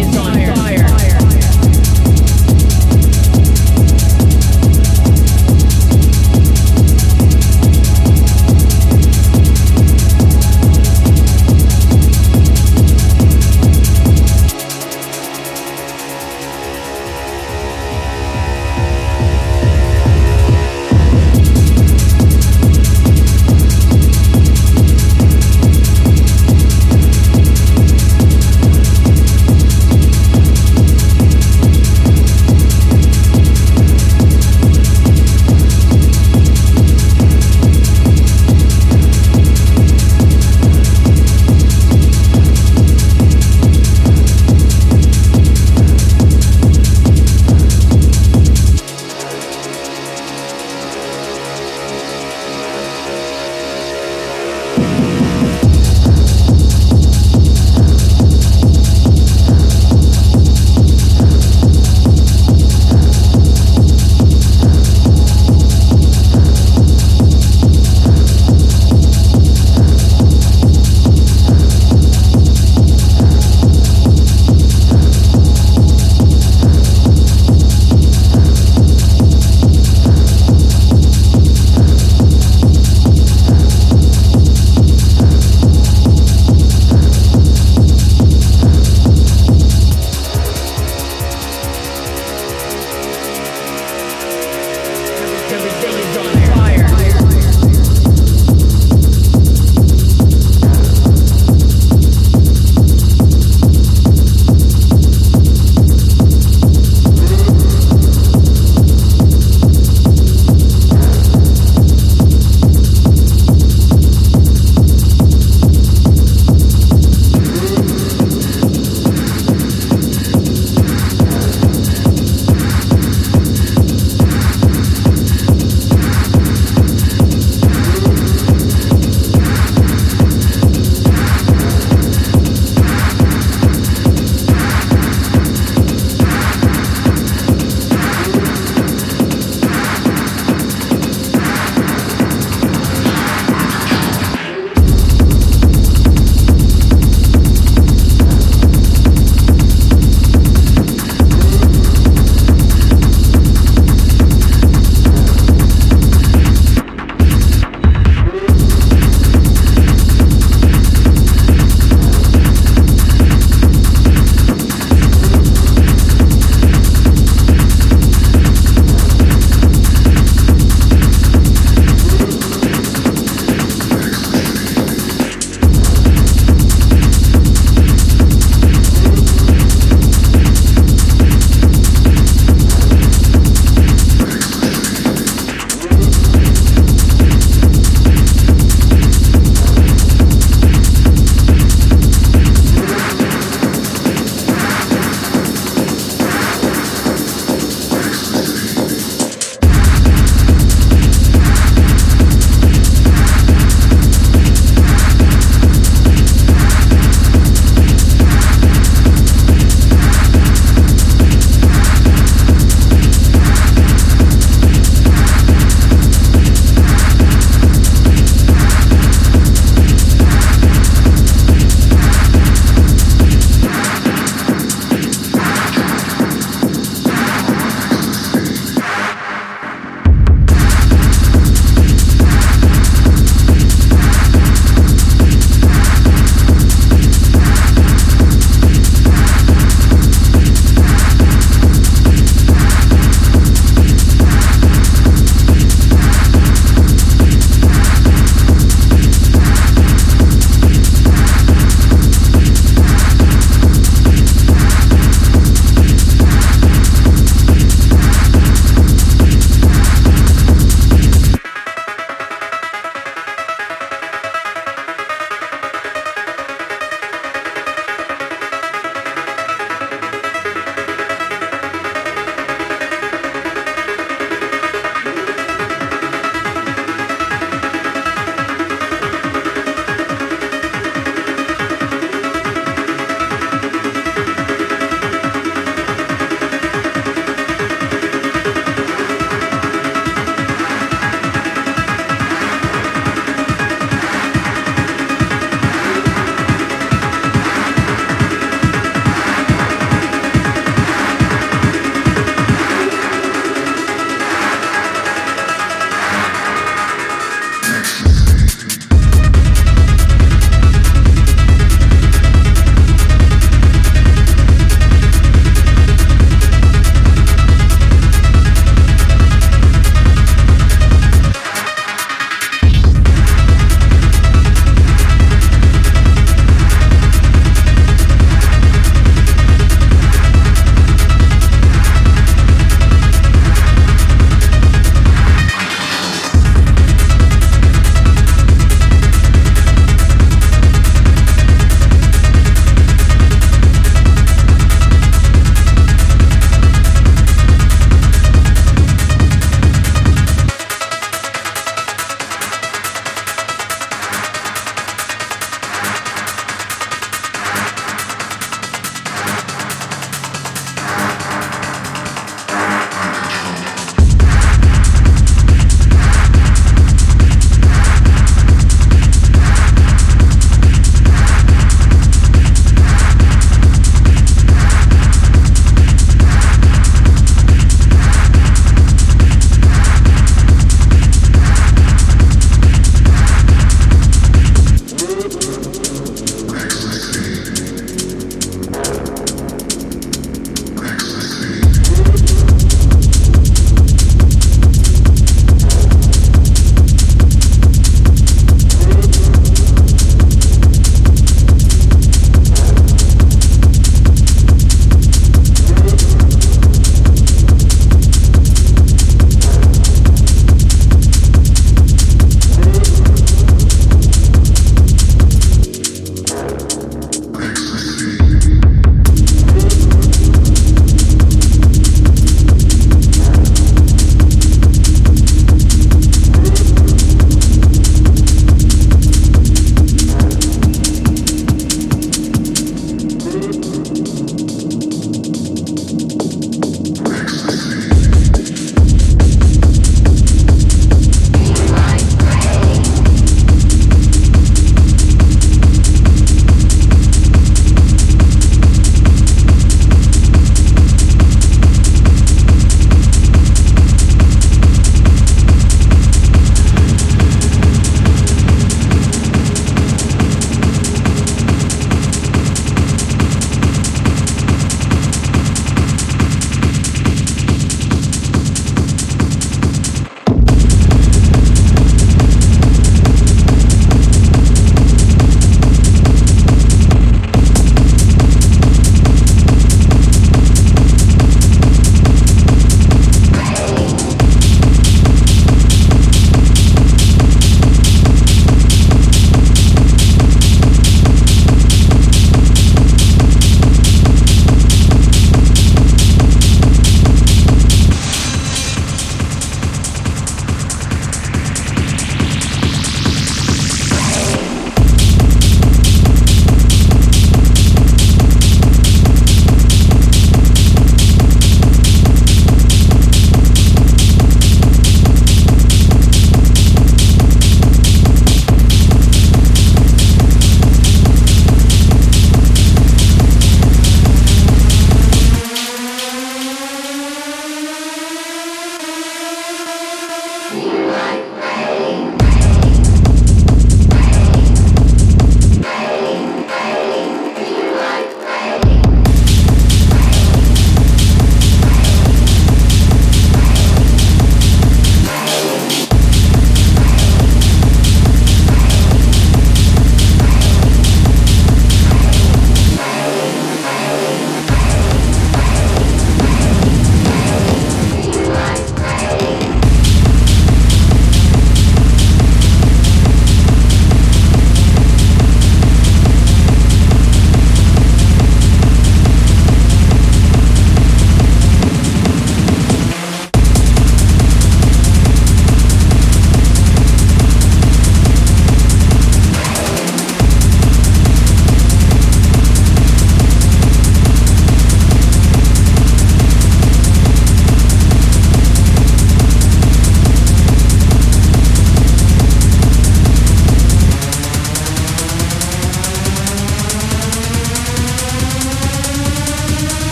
[0.00, 0.89] is on fire.